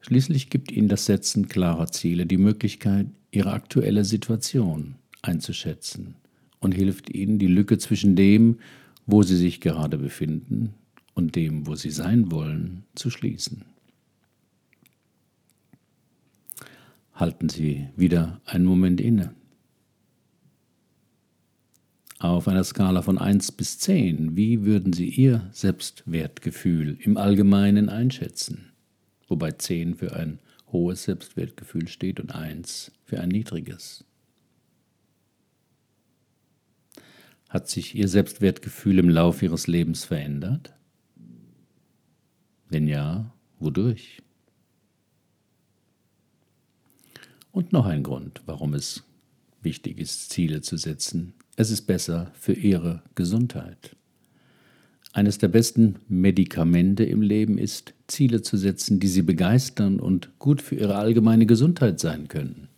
Schließlich 0.01 0.51
gibt 0.51 0.71
Ihnen 0.71 0.89
das 0.89 1.07
Setzen 1.07 1.49
klarer 1.49 1.89
Ziele 1.89 2.27
die 2.27 2.37
Möglichkeit, 2.37 3.07
Ihre 3.31 3.53
aktuelle 3.53 4.05
Situation 4.05 4.95
einzuschätzen 5.23 6.15
und 6.61 6.73
hilft 6.73 7.11
ihnen, 7.11 7.39
die 7.39 7.47
Lücke 7.47 7.79
zwischen 7.79 8.17
dem, 8.17 8.59
wo 9.07 9.23
sie 9.23 9.37
sich 9.37 9.61
gerade 9.61 9.99
befinden, 9.99 10.75
und 11.15 11.35
dem, 11.35 11.67
wo 11.67 11.75
sie 11.75 11.91
sein 11.91 12.31
wollen, 12.31 12.85
zu 12.95 13.09
schließen. 13.11 13.65
Halten 17.17 17.49
Sie 17.49 17.89
wieder 17.97 18.43
einen 18.45 18.67
Moment 18.67 19.01
inne. 19.01 19.35
Auf 22.19 22.47
einer 22.47 22.63
Skala 22.63 23.01
von 23.01 23.17
1 23.17 23.53
bis 23.53 23.79
10, 23.79 24.37
wie 24.37 24.65
würden 24.65 24.93
Sie 24.93 25.09
Ihr 25.09 25.49
Selbstwertgefühl 25.51 26.99
im 27.01 27.17
Allgemeinen 27.17 27.89
einschätzen? 27.89 28.71
Wobei 29.29 29.53
10 29.53 29.95
für 29.95 30.15
ein 30.15 30.41
hohes 30.71 31.05
Selbstwertgefühl 31.05 31.89
steht 31.89 32.21
und 32.21 32.35
1 32.35 32.93
für 33.05 33.19
ein 33.19 33.31
niedriges. 33.31 34.05
Hat 37.49 37.71
sich 37.71 37.95
Ihr 37.95 38.09
Selbstwertgefühl 38.09 38.99
im 38.99 39.09
Laufe 39.09 39.47
Ihres 39.47 39.67
Lebens 39.69 40.05
verändert? 40.05 40.75
Wenn 42.69 42.87
ja, 42.87 43.33
wodurch? 43.59 44.23
Und 47.57 47.73
noch 47.73 47.87
ein 47.87 48.03
Grund, 48.03 48.43
warum 48.45 48.75
es 48.75 49.03
wichtig 49.63 49.99
ist, 49.99 50.29
Ziele 50.29 50.61
zu 50.61 50.77
setzen. 50.77 51.33
Es 51.57 51.71
ist 51.71 51.87
besser 51.87 52.31
für 52.35 52.53
Ihre 52.53 53.03
Gesundheit. 53.15 53.97
Eines 55.15 55.39
der 55.39 55.49
besten 55.49 55.97
Medikamente 56.07 57.05
im 57.05 57.23
Leben 57.23 57.57
ist, 57.57 57.95
Ziele 58.09 58.43
zu 58.43 58.59
setzen, 58.59 59.01
die 59.01 59.09
Sie 59.09 59.23
begeistern 59.23 60.01
und 60.01 60.39
gut 60.39 60.61
für 60.61 60.75
Ihre 60.75 60.97
allgemeine 60.97 61.47
Gesundheit 61.47 61.99
sein 61.99 62.29
können. 62.29 62.69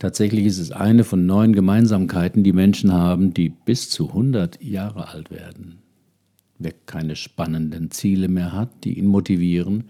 Tatsächlich 0.00 0.44
ist 0.44 0.58
es 0.58 0.72
eine 0.72 1.04
von 1.04 1.24
neun 1.24 1.52
Gemeinsamkeiten, 1.52 2.42
die 2.42 2.52
Menschen 2.52 2.92
haben, 2.92 3.34
die 3.34 3.50
bis 3.50 3.88
zu 3.88 4.08
100 4.08 4.60
Jahre 4.60 5.10
alt 5.10 5.30
werden. 5.30 5.78
Wer 6.58 6.72
keine 6.86 7.14
spannenden 7.14 7.92
Ziele 7.92 8.26
mehr 8.26 8.52
hat, 8.52 8.82
die 8.82 8.98
ihn 8.98 9.06
motivieren, 9.06 9.84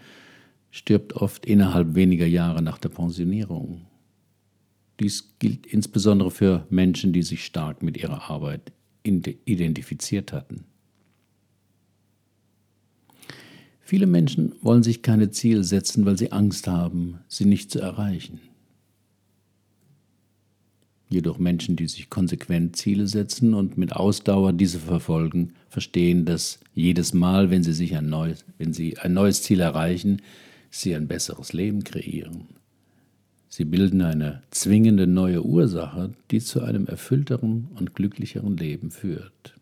stirbt 0.73 1.13
oft 1.13 1.47
innerhalb 1.47 1.95
weniger 1.95 2.27
Jahre 2.27 2.63
nach 2.63 2.79
der 2.79 2.89
Pensionierung. 2.89 3.83
Dies 4.99 5.35
gilt 5.39 5.67
insbesondere 5.67 6.31
für 6.31 6.67
Menschen, 6.71 7.13
die 7.13 7.23
sich 7.23 7.45
stark 7.45 7.83
mit 7.83 7.97
ihrer 7.99 8.31
Arbeit 8.31 8.73
identifiziert 9.05 10.33
hatten. 10.33 10.65
Viele 13.81 14.07
Menschen 14.07 14.55
wollen 14.63 14.83
sich 14.83 15.03
keine 15.03 15.31
Ziele 15.31 15.63
setzen, 15.63 16.07
weil 16.07 16.17
sie 16.17 16.33
Angst 16.33 16.67
haben, 16.67 17.19
sie 17.29 17.45
nicht 17.45 17.71
zu 17.71 17.79
erreichen. 17.79 18.41
Jedoch 21.11 21.39
Menschen, 21.39 21.77
die 21.77 21.89
sich 21.89 22.09
konsequent 22.09 22.77
Ziele 22.77 23.07
setzen 23.07 23.53
und 23.53 23.77
mit 23.77 23.93
Ausdauer 23.95 24.55
diese 24.55 24.79
verfolgen, 24.79 25.53
verstehen, 25.69 26.25
dass 26.25 26.61
jedes 26.75 27.13
Mal, 27.13 27.51
wenn 27.51 27.63
sie 27.63 27.75
sich 27.75 27.95
ein 27.95 28.09
neues, 28.09 28.47
wenn 28.57 28.73
sie 28.73 28.97
ein 28.97 29.13
neues 29.13 29.43
Ziel 29.43 29.61
erreichen, 29.61 30.23
sie 30.73 30.97
ein 30.97 31.07
besseres 31.07 31.53
Leben 31.53 31.85
kreieren. 31.85 32.49
Sie 33.49 33.65
bilden 33.65 34.01
eine 34.01 34.43
zwingende 34.51 35.07
neue 35.07 35.45
Ursache, 35.45 36.13
die 36.31 36.41
zu 36.41 36.63
einem 36.63 36.87
erfüllteren 36.87 37.69
und 37.75 37.95
glücklicheren 37.95 38.57
Leben 38.57 38.91
führt. 38.91 39.55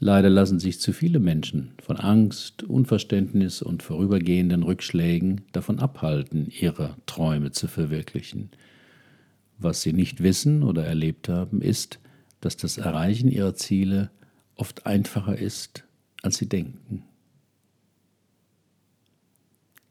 Leider 0.00 0.30
lassen 0.30 0.60
sich 0.60 0.80
zu 0.80 0.92
viele 0.92 1.18
Menschen 1.18 1.72
von 1.82 1.96
Angst, 1.96 2.62
Unverständnis 2.62 3.62
und 3.62 3.82
vorübergehenden 3.82 4.62
Rückschlägen 4.62 5.42
davon 5.52 5.80
abhalten, 5.80 6.48
ihre 6.48 6.96
Träume 7.04 7.50
zu 7.50 7.66
verwirklichen. 7.66 8.50
Was 9.58 9.82
sie 9.82 9.92
nicht 9.92 10.22
wissen 10.22 10.62
oder 10.62 10.86
erlebt 10.86 11.28
haben, 11.28 11.60
ist, 11.60 11.98
dass 12.40 12.56
das 12.56 12.78
Erreichen 12.78 13.28
ihrer 13.28 13.54
Ziele 13.56 14.10
oft 14.54 14.86
einfacher 14.86 15.36
ist, 15.36 15.84
als 16.22 16.38
sie 16.38 16.48
denken. 16.48 17.02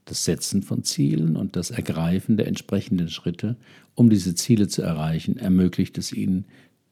Das 0.08 0.24
Setzen 0.24 0.64
von 0.64 0.84
Zielen 0.84 1.36
und 1.36 1.58
das 1.58 1.70
Ergreifen 1.70 2.38
der 2.38 2.48
entsprechenden 2.48 3.10
Schritte, 3.10 3.58
um 3.94 4.10
diese 4.10 4.36
Ziele 4.36 4.70
zu 4.70 4.82
erreichen, 4.82 5.38
ermöglicht 5.38 5.98
es 5.98 6.14
ihnen, 6.14 6.46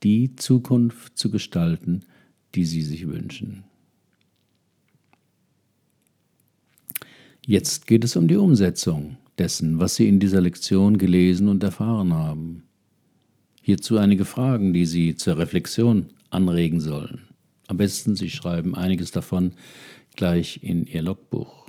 die 0.03 0.35
Zukunft 0.35 1.17
zu 1.17 1.31
gestalten, 1.31 2.01
die 2.55 2.65
sie 2.65 2.81
sich 2.81 3.07
wünschen. 3.07 3.63
Jetzt 7.45 7.87
geht 7.87 8.03
es 8.03 8.17
um 8.17 8.27
die 8.27 8.35
Umsetzung 8.35 9.17
dessen, 9.37 9.79
was 9.79 9.95
Sie 9.95 10.07
in 10.07 10.19
dieser 10.19 10.41
Lektion 10.41 10.97
gelesen 10.97 11.47
und 11.47 11.63
erfahren 11.63 12.13
haben. 12.13 12.63
Hierzu 13.61 13.97
einige 13.97 14.25
Fragen, 14.25 14.73
die 14.73 14.85
Sie 14.85 15.15
zur 15.15 15.37
Reflexion 15.37 16.07
anregen 16.31 16.81
sollen. 16.81 17.21
Am 17.67 17.77
besten 17.77 18.15
Sie 18.15 18.29
schreiben 18.29 18.75
einiges 18.75 19.11
davon 19.11 19.53
gleich 20.15 20.59
in 20.63 20.85
Ihr 20.85 21.01
Logbuch. 21.01 21.64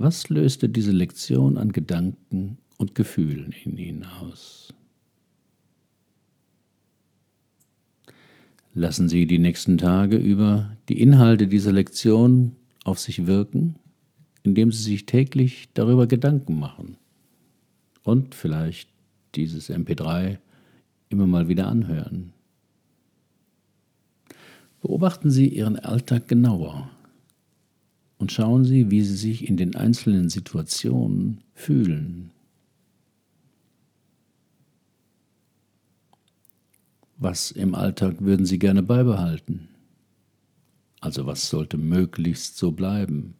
Was 0.00 0.28
löste 0.28 0.68
diese 0.68 0.92
Lektion 0.92 1.58
an 1.58 1.72
Gedanken 1.72 2.58
und 2.76 2.94
Gefühlen 2.94 3.52
in 3.64 3.76
Ihnen 3.78 4.04
aus? 4.04 4.72
Lassen 8.74 9.08
Sie 9.08 9.26
die 9.26 9.40
nächsten 9.40 9.76
Tage 9.76 10.16
über 10.16 10.76
die 10.88 11.00
Inhalte 11.00 11.48
dieser 11.48 11.72
Lektion 11.72 12.54
auf 12.84 13.00
sich 13.00 13.26
wirken, 13.26 13.74
indem 14.44 14.70
Sie 14.70 14.84
sich 14.84 15.04
täglich 15.04 15.68
darüber 15.74 16.06
Gedanken 16.06 16.60
machen 16.60 16.96
und 18.04 18.36
vielleicht 18.36 18.88
dieses 19.34 19.68
MP3 19.68 20.38
immer 21.08 21.26
mal 21.26 21.48
wieder 21.48 21.66
anhören. 21.66 22.32
Beobachten 24.80 25.32
Sie 25.32 25.48
Ihren 25.48 25.76
Alltag 25.76 26.28
genauer 26.28 26.88
und 28.18 28.32
schauen 28.32 28.64
Sie, 28.64 28.90
wie 28.90 29.02
Sie 29.02 29.16
sich 29.16 29.48
in 29.48 29.56
den 29.56 29.76
einzelnen 29.76 30.28
Situationen 30.28 31.42
fühlen. 31.54 32.30
Was 37.16 37.50
im 37.50 37.74
Alltag 37.74 38.20
würden 38.20 38.46
Sie 38.46 38.58
gerne 38.58 38.82
beibehalten? 38.82 39.68
Also 41.00 41.26
was 41.26 41.48
sollte 41.48 41.76
möglichst 41.76 42.56
so 42.56 42.72
bleiben? 42.72 43.34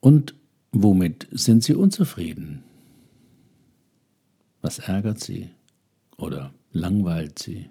Und 0.00 0.34
womit 0.72 1.28
sind 1.30 1.62
Sie 1.62 1.74
unzufrieden? 1.74 2.62
Was 4.62 4.78
ärgert 4.78 5.20
Sie 5.20 5.50
oder 6.16 6.54
langweilt 6.72 7.38
Sie? 7.38 7.68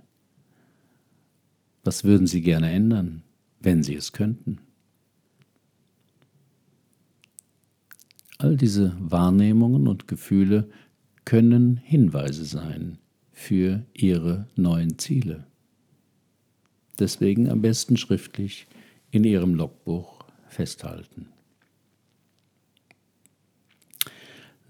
Was 1.83 2.03
würden 2.03 2.27
Sie 2.27 2.41
gerne 2.41 2.71
ändern, 2.71 3.23
wenn 3.59 3.81
Sie 3.81 3.95
es 3.95 4.11
könnten? 4.11 4.59
All 8.41 8.57
diese 8.57 8.97
Wahrnehmungen 8.99 9.87
und 9.87 10.07
Gefühle 10.07 10.67
können 11.25 11.77
Hinweise 11.77 12.43
sein 12.43 12.97
für 13.31 13.85
Ihre 13.93 14.47
neuen 14.55 14.97
Ziele. 14.97 15.45
Deswegen 16.97 17.51
am 17.51 17.61
besten 17.61 17.97
schriftlich 17.97 18.65
in 19.11 19.25
Ihrem 19.25 19.53
Logbuch 19.53 20.23
festhalten. 20.47 21.27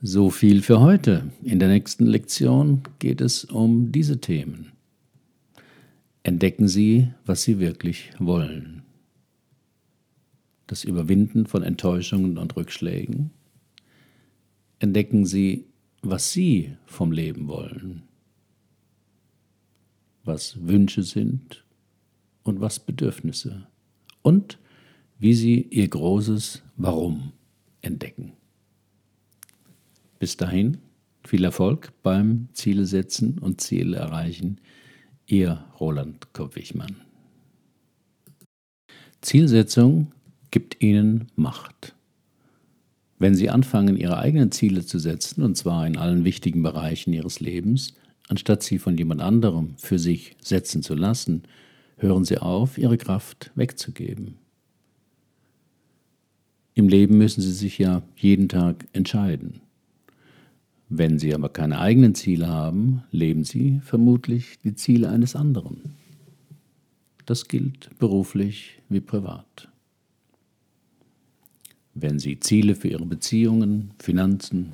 So 0.02 0.32
viel 0.32 0.64
für 0.64 0.82
heute. 0.82 1.32
In 1.42 1.60
der 1.60 1.70
nächsten 1.70 2.06
Lektion 2.06 2.82
geht 3.00 3.22
es 3.22 3.46
um 3.46 3.94
diese 3.94 4.20
Themen. 4.20 4.74
Entdecken 6.24 6.68
Sie, 6.68 7.08
was 7.26 7.44
Sie 7.44 7.60
wirklich 7.60 8.12
wollen. 8.20 8.84
Das 10.68 10.84
Überwinden 10.84 11.46
von 11.46 11.64
Enttäuschungen 11.64 12.38
und 12.38 12.58
Rückschlägen. 12.58 13.32
Entdecken 14.82 15.28
Sie, 15.28 15.68
was 16.02 16.32
Sie 16.32 16.76
vom 16.88 17.12
Leben 17.12 17.48
wollen. 17.48 18.02
Was 20.24 20.66
Wünsche 20.66 21.04
sind 21.04 21.64
und 22.42 22.62
was 22.62 22.80
Bedürfnisse. 22.80 23.68
Und 24.24 24.58
wie 25.20 25.36
Sie 25.36 25.62
Ihr 25.70 25.88
großes 25.88 26.64
Warum 26.78 27.32
entdecken. 27.82 28.32
Bis 30.18 30.36
dahin 30.36 30.80
viel 31.24 31.44
Erfolg 31.44 31.94
beim 32.02 32.48
Ziele 32.54 32.88
setzen 32.88 33.38
und 33.38 33.62
Ziele 33.62 33.98
erreichen 33.98 34.60
Ihr 35.28 35.64
Roland 35.80 36.34
Kopp-Wichmann. 36.34 36.96
Zielsetzung 39.22 40.12
gibt 40.50 40.82
Ihnen 40.82 41.28
Macht. 41.36 41.94
Wenn 43.22 43.36
Sie 43.36 43.52
anfangen, 43.52 43.98
Ihre 43.98 44.18
eigenen 44.18 44.52
Ziele 44.52 44.84
zu 44.84 44.98
setzen, 44.98 45.44
und 45.44 45.56
zwar 45.56 45.86
in 45.86 45.96
allen 45.96 46.24
wichtigen 46.24 46.64
Bereichen 46.64 47.14
Ihres 47.14 47.40
Lebens, 47.40 47.94
anstatt 48.30 48.64
sie 48.64 48.80
von 48.80 48.98
jemand 48.98 49.22
anderem 49.22 49.76
für 49.78 50.00
sich 50.00 50.36
setzen 50.42 50.82
zu 50.82 50.96
lassen, 50.96 51.44
hören 51.98 52.26
Sie 52.26 52.40
auf, 52.40 52.80
Ihre 52.80 52.98
Kraft 52.98 53.52
wegzugeben. 53.54 54.40
Im 56.74 56.90
Leben 56.90 57.20
müssen 57.20 57.42
Sie 57.42 57.52
sich 57.52 57.78
ja 57.78 58.02
jeden 58.16 58.50
Tag 58.50 58.88
entscheiden. 58.92 59.62
Wenn 60.90 61.20
Sie 61.20 61.36
aber 61.36 61.50
keine 61.50 61.78
eigenen 61.78 62.16
Ziele 62.16 62.48
haben, 62.48 63.04
leben 63.12 63.44
Sie 63.44 63.82
vermutlich 63.84 64.58
die 64.64 64.74
Ziele 64.74 65.10
eines 65.10 65.36
anderen. 65.36 65.94
Das 67.28 67.48
gilt 67.48 67.92
beruflich 68.00 68.80
wie 68.90 69.00
privat. 69.00 69.71
Wenn 71.94 72.20
Sie 72.20 72.40
Ziele 72.40 72.76
für 72.76 72.88
Ihre 72.88 73.06
Beziehungen, 73.06 73.92
Finanzen, 74.00 74.74